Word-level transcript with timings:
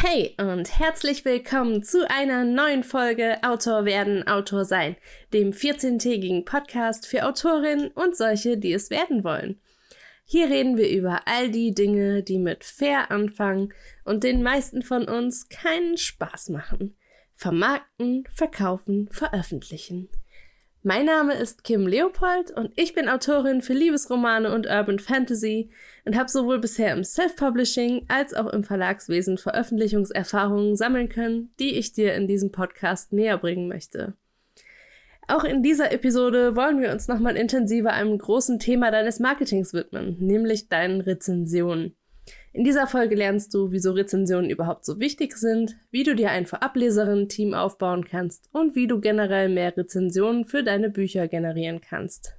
Hey 0.00 0.36
und 0.38 0.78
herzlich 0.78 1.24
willkommen 1.24 1.82
zu 1.82 2.08
einer 2.08 2.44
neuen 2.44 2.84
Folge 2.84 3.42
Autor 3.42 3.84
werden, 3.84 4.28
Autor 4.28 4.64
sein, 4.64 4.94
dem 5.32 5.50
14-tägigen 5.50 6.44
Podcast 6.44 7.04
für 7.04 7.26
Autorinnen 7.26 7.88
und 7.88 8.16
solche, 8.16 8.56
die 8.58 8.72
es 8.72 8.90
werden 8.90 9.24
wollen. 9.24 9.60
Hier 10.24 10.48
reden 10.48 10.76
wir 10.76 10.88
über 10.88 11.22
all 11.26 11.50
die 11.50 11.74
Dinge, 11.74 12.22
die 12.22 12.38
mit 12.38 12.62
fair 12.62 13.10
anfangen 13.10 13.74
und 14.04 14.22
den 14.22 14.40
meisten 14.40 14.82
von 14.82 15.08
uns 15.08 15.48
keinen 15.48 15.98
Spaß 15.98 16.50
machen. 16.50 16.96
Vermarkten, 17.34 18.22
verkaufen, 18.32 19.08
veröffentlichen. 19.10 20.10
Mein 20.84 21.06
Name 21.06 21.34
ist 21.34 21.64
Kim 21.64 21.88
Leopold 21.88 22.52
und 22.52 22.70
ich 22.76 22.94
bin 22.94 23.08
Autorin 23.08 23.62
für 23.62 23.72
Liebesromane 23.72 24.54
und 24.54 24.68
Urban 24.68 25.00
Fantasy 25.00 25.70
und 26.04 26.16
habe 26.16 26.28
sowohl 26.28 26.60
bisher 26.60 26.92
im 26.92 27.02
Self-Publishing 27.02 28.04
als 28.06 28.32
auch 28.32 28.46
im 28.46 28.62
Verlagswesen 28.62 29.38
Veröffentlichungserfahrungen 29.38 30.76
sammeln 30.76 31.08
können, 31.08 31.52
die 31.58 31.74
ich 31.74 31.94
dir 31.94 32.14
in 32.14 32.28
diesem 32.28 32.52
Podcast 32.52 33.12
näher 33.12 33.38
bringen 33.38 33.66
möchte. 33.66 34.14
Auch 35.26 35.42
in 35.42 35.64
dieser 35.64 35.90
Episode 35.90 36.54
wollen 36.54 36.80
wir 36.80 36.92
uns 36.92 37.08
nochmal 37.08 37.36
intensiver 37.36 37.92
einem 37.92 38.16
großen 38.16 38.60
Thema 38.60 38.92
deines 38.92 39.18
Marketings 39.18 39.74
widmen, 39.74 40.16
nämlich 40.20 40.68
deinen 40.68 41.00
Rezensionen. 41.00 41.97
In 42.52 42.64
dieser 42.64 42.86
Folge 42.86 43.14
lernst 43.14 43.54
du, 43.54 43.70
wieso 43.70 43.92
Rezensionen 43.92 44.50
überhaupt 44.50 44.84
so 44.84 44.98
wichtig 44.98 45.36
sind, 45.36 45.76
wie 45.90 46.02
du 46.02 46.14
dir 46.14 46.30
ein 46.30 46.46
Vorableserin-Team 46.46 47.54
aufbauen 47.54 48.04
kannst 48.04 48.48
und 48.52 48.74
wie 48.74 48.86
du 48.86 49.00
generell 49.00 49.48
mehr 49.48 49.76
Rezensionen 49.76 50.44
für 50.44 50.62
deine 50.62 50.90
Bücher 50.90 51.28
generieren 51.28 51.80
kannst. 51.80 52.38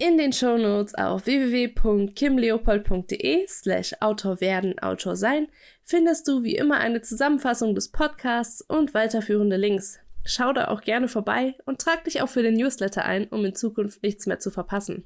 In 0.00 0.16
den 0.16 0.32
Shownotes 0.32 0.94
auf 0.94 1.26
www.kimleopold.de 1.26 3.48
slash 3.48 3.96
Autor 4.00 4.40
werden, 4.40 4.78
Autor 4.78 5.16
sein 5.16 5.48
findest 5.82 6.28
du 6.28 6.44
wie 6.44 6.54
immer 6.54 6.78
eine 6.78 7.02
Zusammenfassung 7.02 7.74
des 7.74 7.90
Podcasts 7.90 8.62
und 8.62 8.94
weiterführende 8.94 9.56
Links. 9.56 9.98
Schau 10.24 10.52
da 10.52 10.68
auch 10.68 10.82
gerne 10.82 11.08
vorbei 11.08 11.56
und 11.66 11.80
trag 11.80 12.04
dich 12.04 12.22
auch 12.22 12.28
für 12.28 12.44
den 12.44 12.54
Newsletter 12.54 13.04
ein, 13.04 13.26
um 13.26 13.44
in 13.44 13.56
Zukunft 13.56 14.04
nichts 14.04 14.26
mehr 14.26 14.38
zu 14.38 14.52
verpassen. 14.52 15.04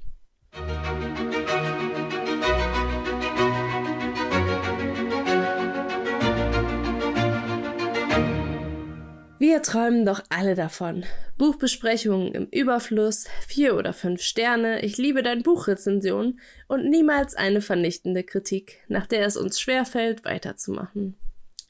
Wir 9.52 9.60
träumen 9.60 10.06
doch 10.06 10.22
alle 10.30 10.54
davon. 10.54 11.04
Buchbesprechungen 11.36 12.32
im 12.32 12.46
Überfluss, 12.46 13.26
vier 13.46 13.76
oder 13.76 13.92
fünf 13.92 14.22
Sterne, 14.22 14.80
ich 14.80 14.96
liebe 14.96 15.22
dein 15.22 15.42
Buchrezension 15.42 16.40
und 16.68 16.88
niemals 16.88 17.34
eine 17.34 17.60
vernichtende 17.60 18.24
Kritik, 18.24 18.78
nach 18.88 19.06
der 19.06 19.26
es 19.26 19.36
uns 19.36 19.60
schwerfällt, 19.60 20.24
weiterzumachen. 20.24 21.18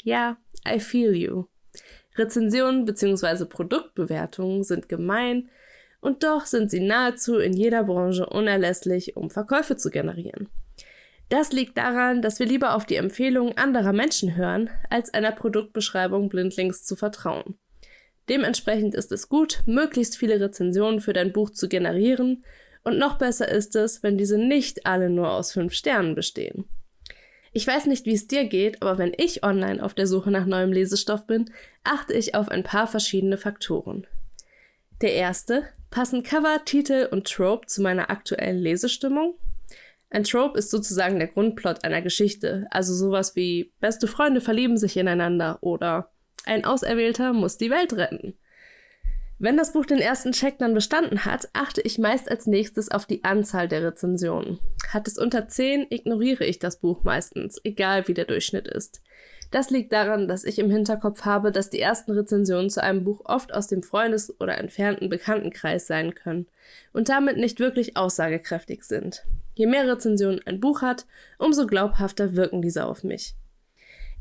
Ja, 0.04 0.36
I 0.64 0.78
feel 0.78 1.12
you. 1.12 1.46
Rezensionen 2.14 2.84
bzw. 2.84 3.46
Produktbewertungen 3.46 4.62
sind 4.62 4.88
gemein 4.88 5.50
und 6.00 6.22
doch 6.22 6.46
sind 6.46 6.70
sie 6.70 6.86
nahezu 6.86 7.38
in 7.38 7.52
jeder 7.52 7.82
Branche 7.82 8.26
unerlässlich, 8.26 9.16
um 9.16 9.28
Verkäufe 9.28 9.76
zu 9.76 9.90
generieren. 9.90 10.48
Das 11.30 11.50
liegt 11.50 11.78
daran, 11.78 12.22
dass 12.22 12.38
wir 12.38 12.46
lieber 12.46 12.76
auf 12.76 12.86
die 12.86 12.94
Empfehlungen 12.94 13.58
anderer 13.58 13.92
Menschen 13.92 14.36
hören, 14.36 14.70
als 14.88 15.12
einer 15.12 15.32
Produktbeschreibung 15.32 16.28
blindlings 16.28 16.84
zu 16.84 16.94
vertrauen. 16.94 17.58
Dementsprechend 18.28 18.94
ist 18.94 19.12
es 19.12 19.28
gut, 19.28 19.62
möglichst 19.66 20.16
viele 20.16 20.40
Rezensionen 20.40 21.00
für 21.00 21.12
dein 21.12 21.32
Buch 21.32 21.50
zu 21.50 21.68
generieren 21.68 22.44
und 22.84 22.98
noch 22.98 23.18
besser 23.18 23.48
ist 23.48 23.76
es, 23.76 24.02
wenn 24.02 24.18
diese 24.18 24.38
nicht 24.38 24.86
alle 24.86 25.10
nur 25.10 25.30
aus 25.32 25.52
fünf 25.52 25.72
Sternen 25.72 26.14
bestehen. 26.14 26.64
Ich 27.52 27.66
weiß 27.66 27.86
nicht, 27.86 28.06
wie 28.06 28.14
es 28.14 28.26
dir 28.26 28.46
geht, 28.46 28.80
aber 28.80 28.96
wenn 28.96 29.12
ich 29.16 29.44
online 29.44 29.82
auf 29.82 29.92
der 29.92 30.06
Suche 30.06 30.30
nach 30.30 30.46
neuem 30.46 30.72
Lesestoff 30.72 31.26
bin, 31.26 31.50
achte 31.84 32.14
ich 32.14 32.34
auf 32.34 32.48
ein 32.48 32.62
paar 32.62 32.86
verschiedene 32.86 33.36
Faktoren. 33.36 34.06
Der 35.02 35.14
erste, 35.14 35.64
passen 35.90 36.22
Cover, 36.22 36.64
Titel 36.64 37.08
und 37.10 37.30
Trope 37.30 37.66
zu 37.66 37.82
meiner 37.82 38.08
aktuellen 38.08 38.58
Lesestimmung? 38.58 39.34
Ein 40.08 40.24
Trope 40.24 40.58
ist 40.58 40.70
sozusagen 40.70 41.18
der 41.18 41.28
Grundplot 41.28 41.84
einer 41.84 42.02
Geschichte, 42.02 42.66
also 42.70 42.94
sowas 42.94 43.36
wie 43.36 43.72
beste 43.80 44.06
Freunde 44.06 44.40
verlieben 44.40 44.76
sich 44.76 44.96
ineinander 44.96 45.58
oder 45.60 46.11
ein 46.44 46.64
Auserwählter 46.64 47.32
muss 47.32 47.58
die 47.58 47.70
Welt 47.70 47.92
retten. 47.94 48.34
Wenn 49.38 49.56
das 49.56 49.72
Buch 49.72 49.84
den 49.84 49.98
ersten 49.98 50.30
Check 50.30 50.58
dann 50.58 50.72
bestanden 50.72 51.24
hat, 51.24 51.48
achte 51.52 51.80
ich 51.80 51.98
meist 51.98 52.30
als 52.30 52.46
nächstes 52.46 52.92
auf 52.92 53.06
die 53.06 53.24
Anzahl 53.24 53.66
der 53.66 53.82
Rezensionen. 53.82 54.60
Hat 54.88 55.08
es 55.08 55.18
unter 55.18 55.48
10, 55.48 55.88
ignoriere 55.90 56.44
ich 56.44 56.60
das 56.60 56.78
Buch 56.78 57.02
meistens, 57.02 57.60
egal 57.64 58.06
wie 58.06 58.14
der 58.14 58.26
Durchschnitt 58.26 58.68
ist. 58.68 59.02
Das 59.50 59.68
liegt 59.68 59.92
daran, 59.92 60.28
dass 60.28 60.44
ich 60.44 60.60
im 60.60 60.70
Hinterkopf 60.70 61.24
habe, 61.24 61.50
dass 61.50 61.70
die 61.70 61.80
ersten 61.80 62.12
Rezensionen 62.12 62.70
zu 62.70 62.82
einem 62.82 63.02
Buch 63.02 63.22
oft 63.24 63.52
aus 63.52 63.66
dem 63.66 63.82
Freundes- 63.82 64.38
oder 64.40 64.58
entfernten 64.58 65.08
Bekanntenkreis 65.08 65.86
sein 65.86 66.14
können 66.14 66.46
und 66.92 67.08
damit 67.08 67.36
nicht 67.36 67.58
wirklich 67.58 67.96
aussagekräftig 67.96 68.84
sind. 68.84 69.24
Je 69.54 69.66
mehr 69.66 69.86
Rezensionen 69.86 70.40
ein 70.46 70.60
Buch 70.60 70.82
hat, 70.82 71.04
umso 71.36 71.66
glaubhafter 71.66 72.36
wirken 72.36 72.62
diese 72.62 72.86
auf 72.86 73.04
mich. 73.04 73.34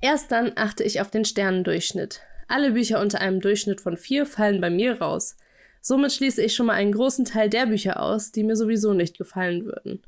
Erst 0.01 0.31
dann 0.31 0.53
achte 0.55 0.83
ich 0.83 0.99
auf 0.99 1.11
den 1.11 1.25
Sternendurchschnitt. 1.25 2.21
Alle 2.47 2.71
Bücher 2.71 2.99
unter 2.99 3.21
einem 3.21 3.39
Durchschnitt 3.39 3.81
von 3.81 3.97
vier 3.97 4.25
fallen 4.25 4.59
bei 4.59 4.71
mir 4.71 4.99
raus. 4.99 5.37
Somit 5.79 6.11
schließe 6.11 6.41
ich 6.41 6.55
schon 6.55 6.65
mal 6.65 6.73
einen 6.73 6.91
großen 6.91 7.23
Teil 7.25 7.49
der 7.49 7.67
Bücher 7.67 8.01
aus, 8.01 8.31
die 8.31 8.43
mir 8.43 8.55
sowieso 8.55 8.93
nicht 8.93 9.17
gefallen 9.17 9.65
würden. 9.65 10.01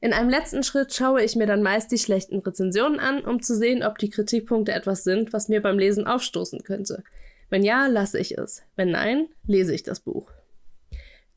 In 0.00 0.12
einem 0.12 0.28
letzten 0.28 0.62
Schritt 0.62 0.94
schaue 0.94 1.22
ich 1.22 1.36
mir 1.36 1.46
dann 1.46 1.62
meist 1.62 1.90
die 1.90 1.98
schlechten 1.98 2.38
Rezensionen 2.38 3.00
an, 3.00 3.22
um 3.22 3.42
zu 3.42 3.56
sehen, 3.56 3.82
ob 3.82 3.98
die 3.98 4.10
Kritikpunkte 4.10 4.72
etwas 4.72 5.04
sind, 5.04 5.32
was 5.32 5.48
mir 5.48 5.62
beim 5.62 5.78
Lesen 5.78 6.06
aufstoßen 6.06 6.62
könnte. 6.62 7.02
Wenn 7.50 7.64
ja, 7.64 7.86
lasse 7.86 8.18
ich 8.18 8.38
es. 8.38 8.62
Wenn 8.76 8.90
nein, 8.90 9.28
lese 9.46 9.74
ich 9.74 9.82
das 9.82 10.00
Buch. 10.00 10.30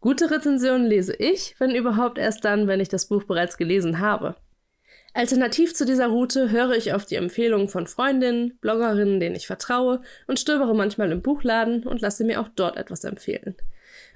Gute 0.02 0.30
Rezensionen 0.30 0.86
lese 0.86 1.16
ich, 1.16 1.56
wenn 1.60 1.74
überhaupt 1.74 2.18
erst 2.18 2.46
dann, 2.46 2.68
wenn 2.68 2.80
ich 2.80 2.90
das 2.90 3.08
Buch 3.08 3.24
bereits 3.24 3.58
gelesen 3.58 4.00
habe. 4.00 4.36
Alternativ 5.16 5.74
zu 5.74 5.86
dieser 5.86 6.08
Route 6.08 6.52
höre 6.52 6.74
ich 6.74 6.92
auf 6.92 7.06
die 7.06 7.16
Empfehlungen 7.16 7.70
von 7.70 7.88
Freundinnen, 7.88 8.58
Bloggerinnen, 8.60 9.22
denen 9.22 9.38
ich 9.38 9.48
vertraue 9.48 10.02
und 10.28 10.42
stöbere 10.42 10.76
manchmal 10.76 11.10
im 11.14 11.22
Buchladen 11.22 11.88
und 11.88 12.02
lasse 12.02 12.26
mir 12.26 12.42
auch 12.42 12.50
dort 12.54 12.76
etwas 12.76 13.06
empfehlen. 13.06 13.56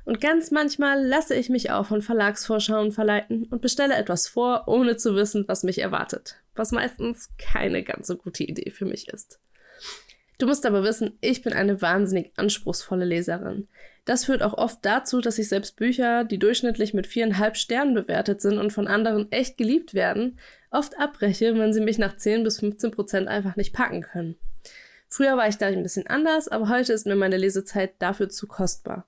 Und 0.04 0.20
ganz 0.20 0.52
manchmal 0.52 1.02
lasse 1.08 1.36
ich 1.36 1.48
mich 1.48 1.72
auch 1.72 1.86
von 1.86 2.02
Verlagsvorschauen 2.02 2.92
verleiten 2.92 3.46
und 3.46 3.62
bestelle 3.62 3.96
etwas 3.96 4.28
vor, 4.28 4.64
ohne 4.68 4.98
zu 4.98 5.16
wissen, 5.16 5.46
was 5.48 5.64
mich 5.64 5.80
erwartet, 5.80 6.36
was 6.54 6.74
meistens 6.74 7.30
keine 7.38 7.82
ganz 7.82 8.08
so 8.08 8.18
gute 8.18 8.44
Idee 8.44 8.70
für 8.70 8.86
mich 8.86 9.08
ist. 9.08 9.40
Du 10.38 10.48
musst 10.48 10.66
aber 10.66 10.84
wissen, 10.84 11.18
ich 11.22 11.44
bin 11.44 11.54
eine 11.54 11.82
wahnsinnig 11.82 12.34
anspruchsvolle 12.36 13.06
Leserin. 13.06 13.70
Das 14.10 14.26
führt 14.26 14.42
auch 14.42 14.56
oft 14.56 14.80
dazu, 14.82 15.22
dass 15.22 15.38
ich 15.38 15.50
selbst 15.50 15.76
Bücher, 15.76 16.24
die 16.24 16.40
durchschnittlich 16.40 16.96
mit 16.96 17.06
viereinhalb 17.06 17.56
Sternen 17.56 17.94
bewertet 17.94 18.42
sind 18.42 18.58
und 18.58 18.74
von 18.74 18.88
anderen 18.88 19.32
echt 19.32 19.56
geliebt 19.56 19.94
werden, 19.94 20.40
oft 20.72 20.98
abbreche, 20.98 21.56
wenn 21.60 21.74
sie 21.74 21.80
mich 21.80 22.00
nach 22.00 22.18
10 22.18 22.44
bis 22.44 22.60
15 22.60 22.90
Prozent 22.90 23.28
einfach 23.28 23.56
nicht 23.56 23.72
packen 23.72 24.02
können. 24.02 24.36
Früher 25.10 25.38
war 25.38 25.48
ich 25.48 25.58
da 25.58 25.68
ein 25.68 25.84
bisschen 25.84 26.08
anders, 26.08 26.48
aber 26.48 26.70
heute 26.70 26.92
ist 26.92 27.06
mir 27.06 27.16
meine 27.16 27.38
Lesezeit 27.38 27.94
dafür 28.00 28.30
zu 28.30 28.48
kostbar. 28.48 29.08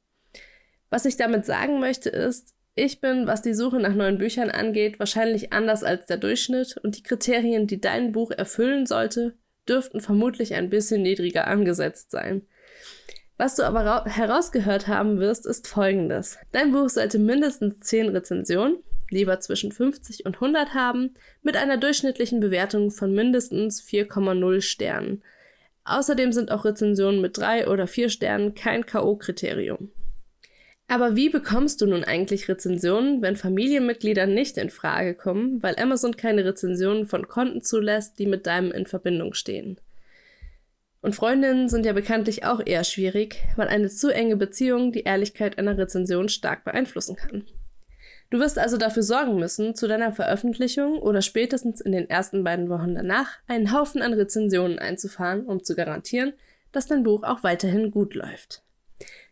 Was 0.91 1.06
ich 1.06 1.17
damit 1.17 1.47
sagen 1.47 1.79
möchte 1.79 2.09
ist, 2.11 2.53
ich 2.75 3.01
bin, 3.01 3.25
was 3.25 3.41
die 3.41 3.56
Suche 3.56 3.79
nach 3.79 3.95
neuen 3.95 4.19
Büchern 4.19 4.51
angeht, 4.51 5.00
wahrscheinlich 5.00 5.51
anders 5.51 5.84
als 5.84 6.06
der 6.06 6.17
Durchschnitt 6.17 6.78
und 6.78 6.95
die 6.95 7.03
Kriterien, 7.03 7.66
die 7.66 7.81
dein 7.81 8.11
Buch 8.11 8.29
erfüllen 8.29 8.85
sollte, 8.85 9.35
dürften 9.67 10.00
vermutlich 10.00 10.53
ein 10.53 10.69
bisschen 10.69 11.01
niedriger 11.01 11.47
angesetzt 11.47 12.11
sein. 12.11 12.44
Was 13.41 13.56
du 13.56 13.63
aber 13.63 14.06
herausgehört 14.06 14.88
haben 14.88 15.18
wirst, 15.18 15.47
ist 15.47 15.68
folgendes. 15.68 16.38
Dein 16.52 16.72
Buch 16.72 16.90
sollte 16.90 17.18
mindestens 17.18 17.79
10 17.79 18.09
Rezensionen, 18.09 18.78
lieber 19.09 19.40
zwischen 19.40 19.72
50 19.72 20.28
und 20.28 20.35
100 20.35 20.75
haben, 20.75 21.16
mit 21.41 21.57
einer 21.57 21.78
durchschnittlichen 21.78 22.40
Bewertung 22.40 22.91
von 22.91 23.16
mindestens 23.16 23.81
4,0 23.81 24.62
Sternen. 24.62 25.24
Außerdem 25.85 26.32
sind 26.32 26.52
auch 26.52 26.66
Rezensionen 26.66 27.20
mit 27.20 27.40
3 27.40 27.67
oder 27.67 27.88
4 27.88 28.09
Sternen 28.09 28.53
kein 28.53 28.85
K.O.-Kriterium. 28.85 29.88
Aber 30.88 31.16
wie 31.16 31.29
bekommst 31.29 31.82
du 31.82 31.88
nun 31.88 32.03
eigentlich 32.03 32.47
Rezensionen, 32.47 33.23
wenn 33.23 33.38
Familienmitglieder 33.38 34.28
nicht 34.28 34.59
in 34.59 34.70
Frage 34.70 35.16
kommen, 35.16 35.64
weil 35.64 35.79
Amazon 35.79 36.16
keine 36.16 36.46
Rezensionen 36.46 37.08
von 37.08 37.28
Konten 37.28 37.64
zulässt, 37.64 38.20
die 38.20 38.28
mit 38.28 38.46
deinem 38.46 38.72
in 38.72 38.85
Verbindung 38.85 39.34
stehen? 39.34 39.79
Und 41.02 41.16
Freundinnen 41.16 41.68
sind 41.68 41.86
ja 41.86 41.94
bekanntlich 41.94 42.46
auch 42.46 42.62
eher 42.64 42.84
schwierig, 42.84 43.44
weil 43.56 43.68
eine 43.68 43.90
zu 43.90 44.14
enge 44.14 44.36
Beziehung 44.36 44.92
die 44.92 45.03
Ehrlichkeit 45.03 45.58
einer 45.58 45.78
Rezension 45.78 46.30
stark 46.30 46.64
beeinflussen 46.64 47.16
kann. 47.16 47.46
Du 48.30 48.40
wirst 48.40 48.58
also 48.58 48.78
dafür 48.78 49.03
sorgen 49.03 49.38
müssen, 49.38 49.76
zu 49.76 49.88
deiner 49.88 50.14
Veröffentlichung 50.14 51.00
oder 51.00 51.22
spätestens 51.22 51.82
in 51.82 51.92
den 51.92 52.09
ersten 52.09 52.44
beiden 52.44 52.70
Wochen 52.70 52.96
danach 52.96 53.28
einen 53.48 53.74
Haufen 53.74 54.02
an 54.02 54.14
Rezensionen 54.14 54.80
einzufahren, 54.80 55.46
um 55.46 55.64
zu 55.64 55.76
garantieren, 55.76 56.34
dass 56.72 56.88
dein 56.88 57.03
Buch 57.03 57.24
auch 57.24 57.44
weiterhin 57.44 57.92
gut 57.92 58.14
läuft. 58.14 58.62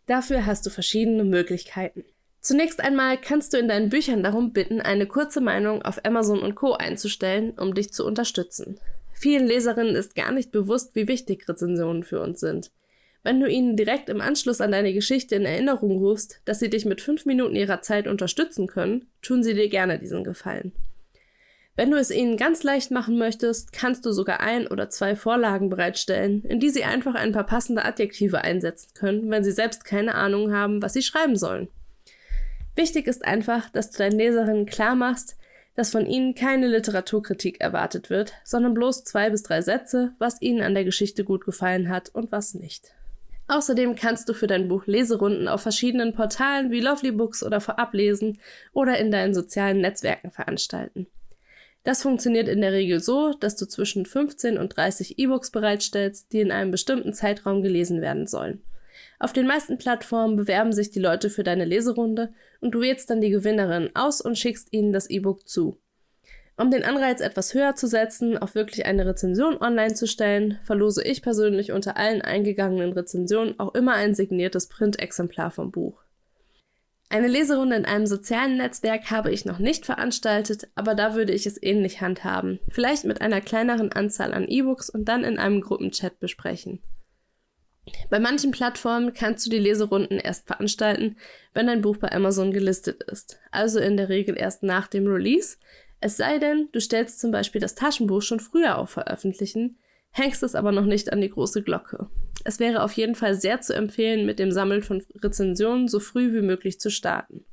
Dafür 0.05 0.45
hast 0.45 0.65
du 0.65 0.69
verschiedene 0.69 1.23
Möglichkeiten. 1.23 2.03
Zunächst 2.41 2.81
einmal 2.81 3.17
kannst 3.17 3.53
du 3.53 3.57
in 3.57 3.67
deinen 3.67 3.89
Büchern 3.89 4.23
darum 4.23 4.51
bitten, 4.51 4.81
eine 4.81 5.05
kurze 5.05 5.39
Meinung 5.39 5.81
auf 5.83 6.03
Amazon 6.03 6.39
und 6.39 6.55
Co. 6.55 6.73
einzustellen, 6.73 7.51
um 7.51 7.73
dich 7.73 7.93
zu 7.93 8.05
unterstützen. 8.05 8.79
Vielen 9.19 9.47
Leserinnen 9.47 9.97
ist 9.97 10.15
gar 10.15 10.31
nicht 10.31 10.49
bewusst, 10.49 10.95
wie 10.95 11.09
wichtig 11.09 11.49
Rezensionen 11.49 12.05
für 12.05 12.21
uns 12.21 12.39
sind. 12.39 12.71
Wenn 13.21 13.41
du 13.41 13.49
ihnen 13.49 13.75
direkt 13.75 14.07
im 14.07 14.21
Anschluss 14.21 14.61
an 14.61 14.71
deine 14.71 14.93
Geschichte 14.93 15.35
in 15.35 15.43
Erinnerung 15.43 15.97
rufst, 15.97 16.39
dass 16.45 16.59
sie 16.59 16.69
dich 16.69 16.85
mit 16.85 17.01
fünf 17.01 17.25
Minuten 17.25 17.57
ihrer 17.57 17.81
Zeit 17.81 18.07
unterstützen 18.07 18.65
können, 18.65 19.09
tun 19.21 19.43
sie 19.43 19.55
dir 19.55 19.67
gerne 19.67 19.99
diesen 19.99 20.23
Gefallen. 20.23 20.71
Wenn 21.75 21.91
du 21.91 21.97
es 21.97 22.11
ihnen 22.11 22.37
ganz 22.37 22.63
leicht 22.63 22.91
machen 22.91 23.17
möchtest, 23.17 23.73
kannst 23.73 24.05
du 24.05 24.13
sogar 24.13 24.39
ein 24.39 24.67
oder 24.67 24.89
zwei 24.89 25.17
Vorlagen 25.17 25.69
bereitstellen, 25.69 26.45
in 26.45 26.61
die 26.61 26.69
sie 26.69 26.85
einfach 26.85 27.15
ein 27.15 27.33
paar 27.33 27.45
passende 27.45 27.83
Adjektive 27.83 28.39
einsetzen 28.39 28.93
können, 28.93 29.29
wenn 29.29 29.43
sie 29.43 29.51
selbst 29.51 29.83
keine 29.83 30.15
Ahnung 30.15 30.53
haben, 30.53 30.81
was 30.81 30.93
sie 30.93 31.01
schreiben 31.01 31.35
sollen. 31.35 31.67
Wichtig 32.77 33.05
ist 33.07 33.25
einfach, 33.25 33.69
dass 33.69 33.91
du 33.91 33.97
deinen 33.97 34.17
Leserinnen 34.17 34.65
klar 34.65 34.95
machst, 34.95 35.35
dass 35.79 35.91
von 35.91 36.05
ihnen 36.05 36.35
keine 36.35 36.67
Literaturkritik 36.67 37.61
erwartet 37.61 38.09
wird, 38.09 38.33
sondern 38.43 38.73
bloß 38.73 39.05
zwei 39.05 39.29
bis 39.29 39.43
drei 39.43 39.61
Sätze, 39.61 40.11
was 40.19 40.41
ihnen 40.41 40.61
an 40.61 40.73
der 40.73 40.83
Geschichte 40.83 41.23
gut 41.23 41.45
gefallen 41.45 41.87
hat 41.87 42.09
und 42.09 42.33
was 42.33 42.53
nicht. 42.53 42.91
Außerdem 43.47 43.95
kannst 43.95 44.27
du 44.27 44.33
für 44.33 44.47
dein 44.47 44.67
Buch 44.67 44.87
Leserunden 44.87 45.47
auf 45.47 45.61
verschiedenen 45.61 46.13
Portalen 46.13 46.69
wie 46.69 46.81
Lovely 46.81 47.13
Books 47.13 47.43
oder 47.43 47.61
Vorab 47.61 47.93
lesen 47.93 48.39
oder 48.73 48.97
in 48.97 49.09
deinen 49.09 49.33
sozialen 49.33 49.79
Netzwerken 49.79 50.31
veranstalten. 50.31 51.07
Das 51.85 52.01
funktioniert 52.01 52.49
in 52.49 52.59
der 52.59 52.73
Regel 52.73 52.99
so, 52.99 53.31
dass 53.39 53.55
du 53.55 53.65
zwischen 53.65 54.05
15 54.05 54.57
und 54.57 54.75
30 54.75 55.17
E-Books 55.17 55.49
bereitstellst, 55.49 56.33
die 56.33 56.41
in 56.41 56.51
einem 56.51 56.71
bestimmten 56.71 57.13
Zeitraum 57.13 57.61
gelesen 57.61 58.01
werden 58.01 58.27
sollen. 58.27 58.61
Auf 59.19 59.33
den 59.33 59.45
meisten 59.45 59.77
Plattformen 59.77 60.37
bewerben 60.37 60.71
sich 60.71 60.91
die 60.91 60.99
Leute 60.99 61.29
für 61.29 61.43
deine 61.43 61.65
Leserunde 61.65 62.33
und 62.61 62.71
du 62.71 62.79
wählst 62.79 63.09
dann 63.09 63.19
die 63.19 63.29
Gewinnerin 63.29 63.89
aus 63.93 64.21
und 64.21 64.37
schickst 64.37 64.71
ihnen 64.71 64.93
das 64.93 65.09
E-Book 65.09 65.47
zu. 65.47 65.77
Um 66.55 66.71
den 66.71 66.83
Anreiz 66.83 67.21
etwas 67.21 67.53
höher 67.53 67.75
zu 67.75 67.87
setzen, 67.87 68.37
auf 68.37 68.55
wirklich 68.55 68.85
eine 68.85 69.05
Rezension 69.05 69.57
online 69.61 69.93
zu 69.93 70.07
stellen, 70.07 70.59
verlose 70.63 71.03
ich 71.03 71.21
persönlich 71.21 71.71
unter 71.71 71.97
allen 71.97 72.21
eingegangenen 72.21 72.93
Rezensionen 72.93 73.59
auch 73.59 73.75
immer 73.75 73.93
ein 73.93 74.15
signiertes 74.15 74.67
Printexemplar 74.67 75.51
vom 75.51 75.71
Buch. 75.71 76.01
Eine 77.09 77.27
Leserunde 77.27 77.75
in 77.75 77.85
einem 77.85 78.05
sozialen 78.05 78.57
Netzwerk 78.57 79.09
habe 79.09 79.31
ich 79.31 79.43
noch 79.43 79.59
nicht 79.59 79.85
veranstaltet, 79.85 80.67
aber 80.75 80.95
da 80.95 81.15
würde 81.15 81.33
ich 81.33 81.45
es 81.45 81.61
ähnlich 81.61 82.01
handhaben. 82.01 82.59
Vielleicht 82.69 83.03
mit 83.03 83.21
einer 83.21 83.41
kleineren 83.41 83.91
Anzahl 83.91 84.33
an 84.33 84.47
E-Books 84.47 84.89
und 84.89 85.05
dann 85.05 85.23
in 85.23 85.39
einem 85.39 85.61
Gruppenchat 85.61 86.19
besprechen. 86.19 86.81
Bei 88.09 88.19
manchen 88.19 88.51
Plattformen 88.51 89.13
kannst 89.13 89.45
du 89.45 89.49
die 89.49 89.59
Leserunden 89.59 90.17
erst 90.17 90.47
veranstalten, 90.47 91.17
wenn 91.53 91.67
dein 91.67 91.81
Buch 91.81 91.97
bei 91.97 92.11
Amazon 92.11 92.51
gelistet 92.51 93.03
ist, 93.03 93.39
also 93.51 93.79
in 93.79 93.97
der 93.97 94.09
Regel 94.09 94.37
erst 94.37 94.63
nach 94.63 94.87
dem 94.87 95.07
Release, 95.07 95.57
es 96.01 96.15
sei 96.15 96.39
denn, 96.39 96.69
du 96.71 96.79
stellst 96.79 97.19
zum 97.19 97.31
Beispiel 97.31 97.59
das 97.59 97.75
Taschenbuch 97.75 98.21
schon 98.21 98.39
früher 98.39 98.77
auf 98.77 98.89
Veröffentlichen, 98.91 99.77
hängst 100.11 100.43
es 100.43 100.55
aber 100.55 100.71
noch 100.71 100.85
nicht 100.85 101.11
an 101.11 101.21
die 101.21 101.29
große 101.29 101.61
Glocke. 101.61 102.07
Es 102.45 102.59
wäre 102.59 102.83
auf 102.83 102.93
jeden 102.93 103.15
Fall 103.15 103.35
sehr 103.35 103.59
zu 103.59 103.75
empfehlen, 103.75 104.25
mit 104.25 104.39
dem 104.39 104.51
Sammeln 104.51 104.81
von 104.81 105.03
Rezensionen 105.21 105.87
so 105.87 105.99
früh 105.99 106.33
wie 106.33 106.41
möglich 106.41 106.79
zu 106.79 106.89
starten. 106.89 107.45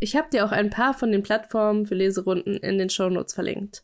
Ich 0.00 0.14
habe 0.14 0.28
dir 0.30 0.44
auch 0.44 0.52
ein 0.52 0.70
paar 0.70 0.94
von 0.94 1.10
den 1.10 1.24
Plattformen 1.24 1.86
für 1.86 1.96
Leserunden 1.96 2.56
in 2.56 2.78
den 2.78 2.88
Shownotes 2.88 3.34
verlinkt. 3.34 3.82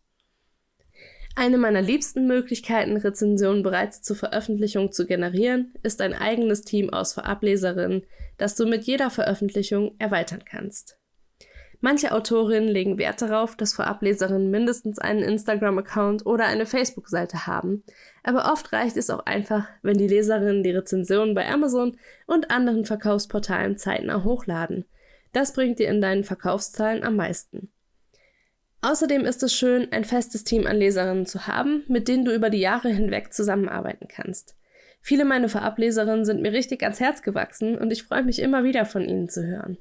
Eine 1.37 1.59
meiner 1.59 1.83
liebsten 1.83 2.29
Möglichkeiten, 2.29 2.97
Rezensionen 2.97 3.65
bereits 3.65 4.03
zur 4.03 4.15
Veröffentlichung 4.15 4.93
zu 4.93 5.05
generieren, 5.05 5.75
ist 5.83 6.01
ein 6.01 6.15
eigenes 6.15 6.63
Team 6.63 6.91
aus 6.91 7.13
Vorableserinnen, 7.15 8.07
das 8.39 8.55
du 8.55 8.67
mit 8.67 8.85
jeder 8.85 9.11
Veröffentlichung 9.11 9.97
erweitern 9.99 10.45
kannst. 10.45 10.97
Manche 11.81 12.13
Autorinnen 12.13 12.69
legen 12.69 12.99
Wert 12.99 13.21
darauf, 13.21 13.57
dass 13.57 13.75
Vorableserinnen 13.75 14.51
mindestens 14.51 14.99
einen 14.99 15.23
Instagram-Account 15.23 16.25
oder 16.25 16.47
eine 16.47 16.67
Facebook-Seite 16.67 17.47
haben, 17.47 17.83
aber 18.23 18.51
oft 18.51 18.73
reicht 18.73 18.97
es 18.97 19.11
auch 19.11 19.27
einfach, 19.27 19.67
wenn 19.83 19.99
die 19.99 20.09
Leserinnen 20.09 20.63
die 20.63 20.71
Rezensionen 20.71 21.35
bei 21.35 21.47
Amazon 21.47 21.99
und 22.27 22.51
anderen 22.51 22.85
Verkaufsportalen 22.85 23.77
zeitnah 23.77 24.23
hochladen. 24.23 24.87
Das 25.33 25.53
bringt 25.53 25.81
dir 25.81 25.89
in 25.89 26.01
deinen 26.01 26.25
Verkaufszahlen 26.25 27.03
am 27.03 27.17
meisten. 27.17 27.74
Außerdem 28.85 29.25
ist 29.25 29.43
es 29.43 29.55
schön, 29.55 29.91
ein 29.93 30.05
festes 30.05 30.45
Team 30.45 30.67
an 30.67 30.77
Leserinnen 30.77 31.25
zu 31.25 31.47
haben, 31.47 31.85
mit 31.89 32.07
denen 32.07 32.27
du 32.27 32.35
über 32.35 32.51
die 32.51 32.61
Jahre 32.61 32.91
hinweg 32.91 33.33
zusammenarbeiten 33.33 34.09
kannst. 34.09 34.57
Viele 35.01 35.25
meiner 35.25 35.49
Vorableserinnen 35.49 36.27
sind 36.27 36.43
mir 36.43 36.53
richtig 36.53 36.83
ans 36.83 37.01
Herz 37.01 37.23
gewachsen 37.23 37.79
und 37.79 37.91
ich 37.91 38.03
freue 38.03 38.25
mich 38.25 38.41
immer 38.41 38.63
wieder 38.63 38.85
von 38.85 39.09
ihnen 39.09 39.31
zu 39.31 39.43
hören. 39.43 39.79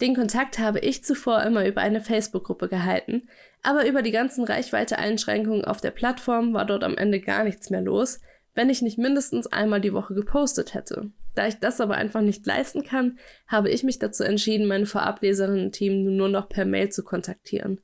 Den 0.00 0.14
Kontakt 0.14 0.60
habe 0.60 0.78
ich 0.78 1.02
zuvor 1.02 1.42
immer 1.42 1.66
über 1.66 1.80
eine 1.80 2.00
Facebook-Gruppe 2.00 2.68
gehalten, 2.68 3.28
aber 3.64 3.84
über 3.84 4.00
die 4.00 4.12
ganzen 4.12 4.44
Reichweite-Einschränkungen 4.44 5.64
auf 5.64 5.80
der 5.80 5.90
Plattform 5.90 6.54
war 6.54 6.66
dort 6.66 6.84
am 6.84 6.96
Ende 6.96 7.18
gar 7.18 7.42
nichts 7.42 7.68
mehr 7.68 7.82
los, 7.82 8.20
wenn 8.54 8.70
ich 8.70 8.80
nicht 8.80 8.96
mindestens 8.96 9.48
einmal 9.48 9.80
die 9.80 9.92
Woche 9.92 10.14
gepostet 10.14 10.74
hätte. 10.74 11.10
Da 11.34 11.48
ich 11.48 11.58
das 11.58 11.80
aber 11.80 11.96
einfach 11.96 12.20
nicht 12.20 12.46
leisten 12.46 12.84
kann, 12.84 13.18
habe 13.48 13.70
ich 13.70 13.82
mich 13.82 13.98
dazu 13.98 14.22
entschieden, 14.22 14.68
meine 14.68 14.86
Vorableserinnen-Team 14.86 16.16
nur 16.16 16.28
noch 16.28 16.48
per 16.48 16.64
Mail 16.64 16.90
zu 16.90 17.02
kontaktieren. 17.02 17.80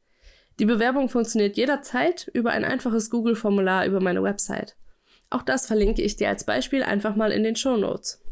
Die 0.60 0.66
Bewerbung 0.66 1.08
funktioniert 1.08 1.56
jederzeit 1.56 2.30
über 2.34 2.50
ein 2.50 2.66
einfaches 2.66 3.08
Google-Formular 3.08 3.86
über 3.86 3.98
meine 3.98 4.22
Website. 4.22 4.76
Auch 5.30 5.40
das 5.40 5.66
verlinke 5.66 6.02
ich 6.02 6.16
dir 6.16 6.28
als 6.28 6.44
Beispiel 6.44 6.82
einfach 6.82 7.16
mal 7.16 7.32
in 7.32 7.44
den 7.44 7.56
Show 7.56 7.78
Notes. 7.78 8.22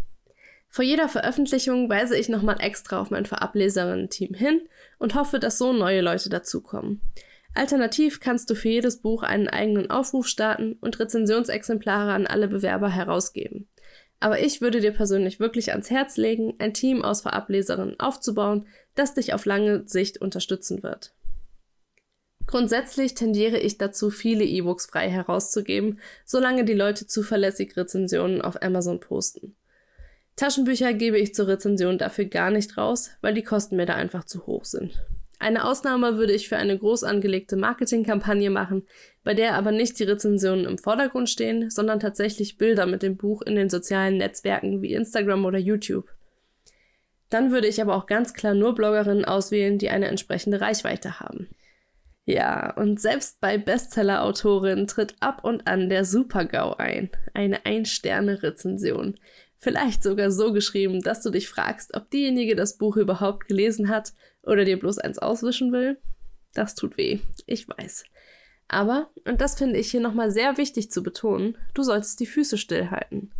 Vor 0.69 0.84
jeder 0.84 1.08
Veröffentlichung 1.08 1.88
weise 1.88 2.19
ich 2.19 2.28
nochmal 2.28 2.60
extra 2.60 3.00
auf 3.00 3.10
mein 3.10 3.25
Vorableserinnen-Team 3.25 4.34
hin 4.34 4.60
und 4.98 5.14
hoffe, 5.14 5.38
dass 5.38 5.56
so 5.56 5.72
neue 5.72 6.02
Leute 6.02 6.28
dazukommen. 6.28 7.00
Alternativ 7.54 8.20
kannst 8.20 8.50
du 8.50 8.54
für 8.54 8.69
jedes 8.69 9.00
Buch 9.00 9.22
einen 9.22 9.48
eigenen 9.48 9.90
Aufruf 9.90 10.26
starten 10.26 10.76
und 10.82 11.00
Rezensionsexemplare 11.00 12.12
an 12.12 12.26
alle 12.26 12.48
Bewerber 12.48 12.90
herausgeben. 12.90 13.69
Aber 14.20 14.38
ich 14.40 14.60
würde 14.60 14.80
dir 14.80 14.92
persönlich 14.92 15.40
wirklich 15.40 15.70
ans 15.70 15.88
Herz 15.88 16.19
legen, 16.19 16.56
ein 16.58 16.75
Team 16.75 17.02
aus 17.02 17.22
Vorableserinnen 17.22 17.98
aufzubauen, 17.98 18.66
das 18.94 19.14
dich 19.14 19.32
auf 19.32 19.46
lange 19.46 19.88
Sicht 19.88 20.20
unterstützen 20.20 20.82
wird. 20.82 21.14
Grundsätzlich 22.49 23.12
tendiere 23.12 23.59
ich 23.59 23.77
dazu, 23.77 24.09
viele 24.09 24.43
E-Books 24.43 24.87
frei 24.87 25.11
herauszugeben, 25.11 26.00
solange 26.25 26.65
die 26.65 26.73
Leute 26.73 27.06
zuverlässig 27.06 27.77
Rezensionen 27.77 28.41
auf 28.41 28.62
Amazon 28.62 29.00
posten. 29.00 29.55
Taschenbücher 30.35 30.95
gebe 30.95 31.19
ich 31.19 31.35
zur 31.35 31.47
Rezension 31.47 31.99
dafür 31.99 32.25
gar 32.25 32.50
nicht 32.50 32.79
raus, 32.79 33.11
weil 33.21 33.35
die 33.35 33.43
Kosten 33.43 33.77
mir 33.77 33.85
da 33.85 33.97
einfach 33.97 34.25
zu 34.25 34.47
hoch 34.47 34.65
sind. 34.65 35.05
Eine 35.39 35.67
Ausnahme 35.67 36.17
würde 36.17 36.33
ich 36.33 36.49
für 36.49 36.56
eine 36.56 36.79
groß 36.79 37.05
angelegte 37.05 37.56
Marketingkampagne 37.56 38.49
machen, 38.49 38.87
bei 39.25 39.35
der 39.35 39.55
aber 39.55 39.71
nicht 39.71 39.99
die 39.99 40.05
Rezensionen 40.05 40.65
im 40.65 40.79
Vordergrund 40.79 41.29
stehen, 41.29 41.69
sondern 41.69 42.00
tatsächlich 42.00 42.56
Bilder 42.56 42.87
mit 42.87 43.03
dem 43.03 43.19
Buch 43.19 43.43
in 43.43 43.57
den 43.57 43.69
sozialen 43.69 44.17
Netzwerken 44.17 44.81
wie 44.81 44.95
Instagram 44.95 45.45
oder 45.45 45.59
YouTube. 45.59 46.09
Dann 47.28 47.52
würde 47.52 47.69
ich 47.69 47.83
aber 47.83 47.95
auch 47.95 48.07
ganz 48.07 48.33
klar 48.33 48.55
nur 48.55 48.75
Bloggerinnen 48.75 49.26
auswählen, 49.26 49.76
die 49.76 49.90
eine 49.90 50.07
entsprechende 50.07 50.62
Reichweite 50.62 51.21
haben. 51.21 51.49
Ja, 52.28 52.75
und 52.75 53.00
selbst 53.00 53.40
bei 53.40 53.56
Bestseller-Autorinnen 53.56 54.87
tritt 54.87 55.14
ab 55.20 55.44
und 55.44 55.66
an 55.66 55.88
der 55.88 56.04
Super-GAU 56.04 56.75
ein, 56.75 57.08
eine 57.32 57.64
Ein-Sterne-Rezension. 57.64 59.18
Vielleicht 59.56 60.02
sogar 60.02 60.30
so 60.30 60.52
geschrieben, 60.52 61.00
dass 61.00 61.23
du 61.23 61.30
dich 61.30 61.49
fragst, 61.49 61.97
ob 61.97 62.11
diejenige 62.11 62.54
das 62.54 62.76
Buch 62.76 62.99
überhaupt 62.99 63.49
gelesen 63.49 63.88
hat 63.88 64.12
oder 64.42 64.66
dir 64.66 64.78
bloß 64.78 64.99
eins 64.99 65.18
auswischen 65.18 65.73
will. 65.73 65.97
Das 66.52 66.75
tut 66.75 66.99
weh, 66.99 67.20
ich 67.47 67.66
weiß. 67.66 68.04
Aber, 68.68 69.08
und 69.25 69.40
das 69.40 69.54
finde 69.54 69.78
ich 69.78 69.90
hier 69.90 70.00
nochmal 70.00 70.30
sehr 70.30 70.58
wichtig 70.58 70.90
zu 70.90 71.02
betonen, 71.02 71.56
du 71.73 71.82
solltest 71.82 72.20
die 72.20 72.26
Füße 72.26 72.58
stillhalten. 72.58 73.32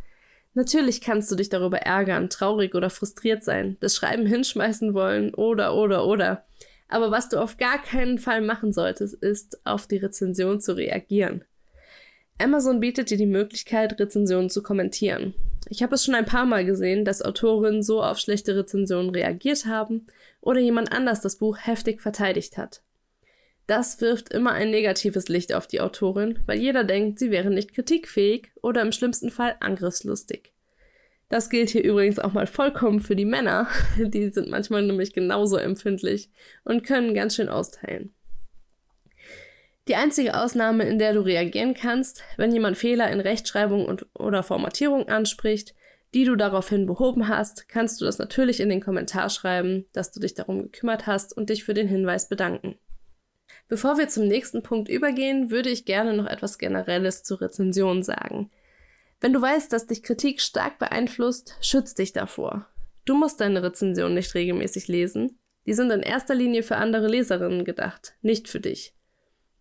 Natürlich 0.55 1.03
kannst 1.03 1.31
du 1.31 1.37
dich 1.37 1.51
darüber 1.51 1.81
ärgern, 1.81 2.31
traurig 2.31 2.75
oder 2.75 2.89
frustriert 2.89 3.45
sein, 3.45 3.77
das 3.81 3.95
Schreiben 3.95 4.25
hinschmeißen 4.25 4.95
wollen 4.95 5.35
oder 5.35 5.75
oder 5.75 6.07
oder. 6.07 6.47
Aber 6.89 7.11
was 7.11 7.29
du 7.29 7.39
auf 7.39 7.59
gar 7.59 7.81
keinen 7.81 8.19
Fall 8.19 8.41
machen 8.41 8.73
solltest, 8.73 9.15
ist, 9.15 9.61
auf 9.65 9.87
die 9.87 9.99
Rezension 9.99 10.61
zu 10.61 10.77
reagieren. 10.77 11.45
Amazon 12.39 12.81
bietet 12.81 13.11
dir 13.11 13.19
die 13.19 13.27
Möglichkeit, 13.27 13.99
Rezensionen 13.99 14.49
zu 14.49 14.63
kommentieren. 14.63 15.35
Ich 15.69 15.83
habe 15.83 15.97
es 15.97 16.05
schon 16.05 16.15
ein 16.15 16.25
paar 16.25 16.47
Mal 16.47 16.65
gesehen, 16.65 17.05
dass 17.05 17.21
Autorinnen 17.21 17.83
so 17.83 18.03
auf 18.03 18.19
schlechte 18.19 18.57
Rezensionen 18.57 19.11
reagiert 19.11 19.67
haben 19.67 20.07
oder 20.41 20.61
jemand 20.61 20.93
anders 20.93 21.21
das 21.21 21.37
Buch 21.37 21.59
heftig 21.61 22.01
verteidigt 22.01 22.57
hat. 22.57 22.83
Das 23.67 24.01
wirft 24.01 24.33
immer 24.33 24.53
ein 24.53 24.71
negatives 24.71 25.29
Licht 25.29 25.53
auf 25.53 25.67
die 25.67 25.83
Autorin, 25.83 26.39
weil 26.47 26.59
jeder 26.59 26.85
denkt, 26.85 27.19
sie 27.19 27.31
wäre 27.31 27.51
nicht 27.51 27.75
kritikfähig 27.75 28.51
oder 28.63 28.81
im 28.81 28.93
schlimmsten 28.93 29.31
Fall 29.31 29.57
angriffslustig. 29.61 30.53
Das 31.29 31.51
gilt 31.51 31.71
hier 31.71 31.85
übrigens 31.85 32.19
auch 32.19 32.33
mal 32.33 32.47
vollkommen 32.47 33.01
für 33.01 33.17
die 33.17 33.27
Männer, 33.27 33.69
die 33.99 34.31
sind 34.31 34.49
manchmal 34.49 34.83
nämlich 34.83 35.13
genauso 35.13 35.57
empfindlich 35.57 36.31
und 36.65 36.85
können 36.85 37.15
ganz 37.15 37.37
schön 37.37 37.49
austeilen. 37.49 38.15
Die 39.89 39.97
einzige 39.97 40.39
Ausnahme, 40.39 40.85
in 40.85 40.99
der 40.99 41.15
du 41.15 41.21
reagieren 41.21 41.73
kannst, 41.73 42.23
wenn 42.37 42.53
jemand 42.53 42.77
Fehler 42.77 43.11
in 43.11 43.21
Rechtschreibung 43.21 43.87
und, 43.87 44.07
oder 44.15 44.43
Formatierung 44.43 45.09
anspricht, 45.09 45.75
die 46.15 46.25
du 46.25 46.37
daraufhin 46.37 46.87
behoben 46.87 47.29
hast, 47.29 47.69
kannst 47.69 48.01
du 48.01 48.05
das 48.05 48.19
natürlich 48.19 48.61
in 48.61 48.69
den 48.69 48.83
Kommentar 48.83 49.31
schreiben, 49.31 49.87
dass 49.93 50.11
du 50.11 50.21
dich 50.21 50.35
darum 50.35 50.63
gekümmert 50.63 51.07
hast 51.07 51.37
und 51.37 51.51
dich 51.51 51.65
für 51.65 51.75
den 51.75 51.89
Hinweis 51.89 52.29
bedanken. 52.29 52.79
Bevor 53.69 53.99
wir 53.99 54.09
zum 54.09 54.27
nächsten 54.27 54.63
Punkt 54.63 54.89
übergehen, 54.89 55.51
würde 55.51 55.69
ich 55.69 55.85
gerne 55.85 56.15
noch 56.15 56.27
etwas 56.27 56.59
Generelles 56.59 57.23
zur 57.23 57.41
Rezension 57.41 58.03
sagen. 58.03 58.51
Wenn 59.21 59.33
du 59.33 59.43
weißt, 59.43 59.73
dass 59.73 59.87
dich 59.87 60.03
Kritik 60.03 60.41
stark 60.41 60.79
beeinflusst, 60.79 61.57
schütz 61.61 61.95
dich 61.95 62.13
davor. 62.13 62.69
Du 63.05 63.15
musst 63.15 63.41
deine 63.41 63.63
Rezension 63.63 64.15
nicht 64.15 64.35
regelmäßig 64.35 64.87
lesen. 64.87 65.39
Die 65.67 65.75
sind 65.75 65.91
in 65.91 66.03
erster 66.03 66.35
Linie 66.35 66.63
für 66.63 66.77
andere 66.77 67.09
Leserinnen 67.09 67.65
gedacht, 67.65 68.15
nicht 68.23 68.49
für 68.49 68.61
dich. 68.61 68.95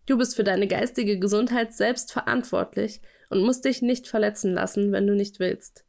Du 0.06 0.16
bist 0.16 0.36
für 0.36 0.44
deine 0.44 0.66
geistige 0.66 1.18
Gesundheit 1.18 1.74
selbst 1.74 2.12
verantwortlich 2.12 3.00
und 3.30 3.42
musst 3.42 3.64
dich 3.64 3.82
nicht 3.82 4.06
verletzen 4.06 4.54
lassen, 4.54 4.92
wenn 4.92 5.06
du 5.06 5.14
nicht 5.14 5.38
willst. 5.38 5.84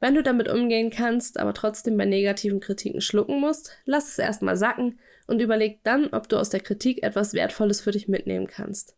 Wenn 0.00 0.14
du 0.14 0.22
damit 0.22 0.48
umgehen 0.48 0.90
kannst, 0.90 1.38
aber 1.38 1.54
trotzdem 1.54 1.96
bei 1.96 2.04
negativen 2.04 2.60
Kritiken 2.60 3.00
schlucken 3.00 3.40
musst, 3.40 3.72
lass 3.84 4.08
es 4.08 4.18
erstmal 4.18 4.56
sacken 4.56 4.98
und 5.26 5.40
überleg 5.40 5.80
dann, 5.84 6.08
ob 6.12 6.28
du 6.28 6.38
aus 6.38 6.50
der 6.50 6.60
Kritik 6.60 7.02
etwas 7.02 7.34
Wertvolles 7.34 7.80
für 7.80 7.92
dich 7.92 8.08
mitnehmen 8.08 8.46
kannst. 8.46 8.96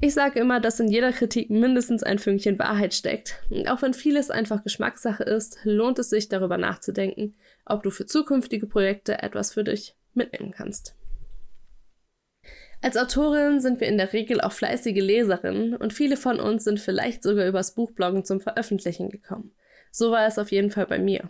Ich 0.00 0.14
sage 0.14 0.38
immer, 0.38 0.60
dass 0.60 0.78
in 0.78 0.86
jeder 0.86 1.10
Kritik 1.10 1.50
mindestens 1.50 2.04
ein 2.04 2.20
Fünkchen 2.20 2.58
Wahrheit 2.60 2.94
steckt. 2.94 3.42
Und 3.50 3.68
auch 3.68 3.82
wenn 3.82 3.94
vieles 3.94 4.30
einfach 4.30 4.62
Geschmackssache 4.62 5.24
ist, 5.24 5.58
lohnt 5.64 5.98
es 5.98 6.08
sich 6.08 6.28
darüber 6.28 6.56
nachzudenken, 6.56 7.34
ob 7.64 7.82
du 7.82 7.90
für 7.90 8.06
zukünftige 8.06 8.68
Projekte 8.68 9.20
etwas 9.20 9.54
für 9.54 9.64
dich 9.64 9.96
mitnehmen 10.14 10.52
kannst. 10.52 10.94
Als 12.80 12.96
Autorin 12.96 13.58
sind 13.60 13.80
wir 13.80 13.88
in 13.88 13.98
der 13.98 14.12
Regel 14.12 14.40
auch 14.40 14.52
fleißige 14.52 15.02
Leserinnen 15.02 15.74
und 15.74 15.92
viele 15.92 16.16
von 16.16 16.38
uns 16.38 16.62
sind 16.62 16.78
vielleicht 16.78 17.24
sogar 17.24 17.48
übers 17.48 17.74
Buchbloggen 17.74 18.24
zum 18.24 18.40
Veröffentlichen 18.40 19.10
gekommen. 19.10 19.50
So 19.90 20.12
war 20.12 20.28
es 20.28 20.38
auf 20.38 20.52
jeden 20.52 20.70
Fall 20.70 20.86
bei 20.86 21.00
mir. 21.00 21.28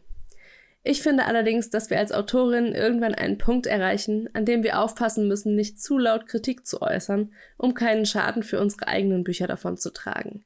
Ich 0.84 1.02
finde 1.02 1.26
allerdings, 1.26 1.70
dass 1.70 1.90
wir 1.90 1.98
als 1.98 2.12
Autorin 2.12 2.74
irgendwann 2.74 3.14
einen 3.14 3.36
Punkt 3.36 3.66
erreichen, 3.66 4.28
an 4.32 4.44
dem 4.44 4.62
wir 4.62 4.80
aufpassen 4.80 5.28
müssen, 5.28 5.54
nicht 5.54 5.80
zu 5.80 5.98
laut 5.98 6.26
Kritik 6.26 6.66
zu 6.66 6.80
äußern, 6.80 7.32
um 7.56 7.74
keinen 7.74 8.06
Schaden 8.06 8.42
für 8.42 8.60
unsere 8.60 8.88
eigenen 8.88 9.24
Bücher 9.24 9.46
davon 9.46 9.76
zu 9.76 9.90
tragen. 9.90 10.44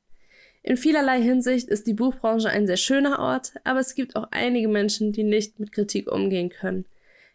In 0.63 0.77
vielerlei 0.77 1.21
Hinsicht 1.21 1.69
ist 1.69 1.87
die 1.87 1.95
Buchbranche 1.95 2.49
ein 2.49 2.67
sehr 2.67 2.77
schöner 2.77 3.19
Ort, 3.19 3.53
aber 3.65 3.81
es 3.81 3.95
gibt 3.95 4.17
auch 4.17 4.29
einige 4.31 4.69
Menschen, 4.69 5.13
die 5.13 5.25
nicht 5.25 5.59
mit 5.59 5.73
Kritik 5.73 6.11
umgehen 6.11 6.51
können. 6.51 6.87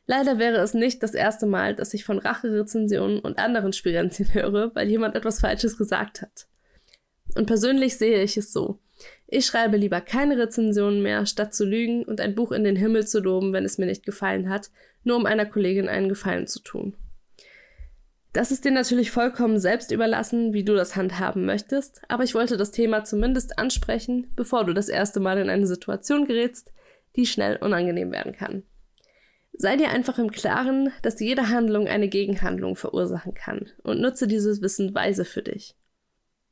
Leider 0.05 0.39
wäre 0.39 0.57
es 0.57 0.73
nicht 0.73 1.03
das 1.03 1.13
erste 1.13 1.45
Mal, 1.45 1.75
dass 1.75 1.93
ich 1.93 2.05
von 2.05 2.17
Racherezensionen 2.17 3.19
und 3.19 3.37
anderen 3.37 3.73
Spirenzien 3.73 4.33
höre, 4.33 4.73
weil 4.73 4.89
jemand 4.89 5.15
etwas 5.15 5.41
Falsches 5.41 5.77
gesagt 5.77 6.21
hat. 6.21 6.47
Und 7.35 7.45
persönlich 7.45 7.97
sehe 7.97 8.23
ich 8.23 8.37
es 8.37 8.53
so. 8.53 8.79
Ich 9.27 9.45
schreibe 9.45 9.75
lieber 9.75 9.99
keine 9.99 10.37
Rezensionen 10.37 11.01
mehr, 11.01 11.25
statt 11.25 11.53
zu 11.53 11.65
lügen 11.65 12.03
und 12.05 12.21
ein 12.21 12.33
Buch 12.33 12.53
in 12.53 12.63
den 12.63 12.77
Himmel 12.77 13.05
zu 13.05 13.19
loben, 13.19 13.51
wenn 13.51 13.65
es 13.65 13.77
mir 13.77 13.85
nicht 13.85 14.05
gefallen 14.05 14.49
hat, 14.49 14.71
nur 15.03 15.17
um 15.17 15.25
einer 15.25 15.45
Kollegin 15.45 15.89
einen 15.89 16.07
Gefallen 16.07 16.47
zu 16.47 16.61
tun. 16.61 16.95
Das 18.31 18.51
ist 18.51 18.65
dir 18.65 18.71
natürlich 18.71 19.11
vollkommen 19.11 19.59
selbst 19.59 19.91
überlassen, 19.91 20.53
wie 20.53 20.63
du 20.63 20.75
das 20.75 20.95
handhaben 20.95 21.45
möchtest, 21.45 22.01
aber 22.07 22.23
ich 22.23 22.35
wollte 22.35 22.55
das 22.55 22.71
Thema 22.71 23.03
zumindest 23.03 23.57
ansprechen, 23.57 24.31
bevor 24.35 24.63
du 24.63 24.73
das 24.73 24.89
erste 24.89 25.19
Mal 25.19 25.39
in 25.39 25.49
eine 25.49 25.67
Situation 25.67 26.25
gerätst, 26.25 26.71
die 27.15 27.25
schnell 27.25 27.57
unangenehm 27.57 28.11
werden 28.11 28.33
kann. 28.33 28.63
Sei 29.53 29.75
dir 29.75 29.89
einfach 29.89 30.19
im 30.19 30.31
Klaren, 30.31 30.91
dass 31.01 31.19
jede 31.19 31.49
Handlung 31.49 31.87
eine 31.87 32.09
Gegenhandlung 32.09 32.75
verursachen 32.75 33.33
kann 33.33 33.65
und 33.81 33.99
nutze 33.99 34.27
dieses 34.27 34.61
Wissen 34.61 34.93
weise 34.93 35.25
für 35.25 35.41
dich. 35.41 35.75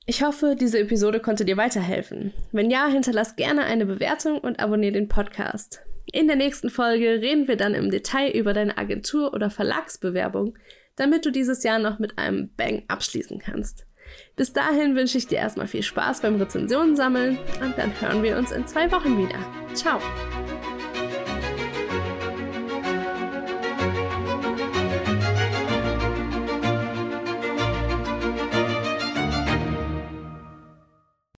Ich 0.07 0.21
hoffe, 0.21 0.55
diese 0.59 0.79
Episode 0.79 1.19
konnte 1.19 1.45
dir 1.45 1.57
weiterhelfen. 1.57 2.31
Wenn 2.51 2.69
ja, 2.69 2.87
hinterlass 2.87 3.35
gerne 3.35 3.63
eine 3.63 3.87
Bewertung 3.87 4.37
und 4.37 4.59
abonniere 4.59 4.93
den 4.93 5.07
Podcast. 5.07 5.81
In 6.11 6.27
der 6.27 6.35
nächsten 6.35 6.69
Folge 6.69 7.21
reden 7.21 7.47
wir 7.47 7.57
dann 7.57 7.73
im 7.73 7.89
Detail 7.89 8.29
über 8.31 8.53
deine 8.53 8.77
Agentur- 8.77 9.33
oder 9.33 9.49
Verlagsbewerbung, 9.49 10.55
damit 10.95 11.25
du 11.25 11.31
dieses 11.31 11.63
Jahr 11.63 11.79
noch 11.79 11.97
mit 11.97 12.19
einem 12.19 12.51
Bang 12.55 12.83
abschließen 12.87 13.39
kannst. 13.39 13.87
Bis 14.35 14.53
dahin 14.53 14.95
wünsche 14.95 15.17
ich 15.17 15.25
dir 15.25 15.39
erstmal 15.39 15.67
viel 15.67 15.81
Spaß 15.81 16.21
beim 16.21 16.35
Rezensionen 16.35 16.95
sammeln 16.95 17.39
und 17.63 17.75
dann 17.75 17.99
hören 17.99 18.21
wir 18.21 18.37
uns 18.37 18.51
in 18.51 18.67
zwei 18.67 18.91
Wochen 18.91 19.17
wieder. 19.17 19.39
Ciao! 19.73 19.99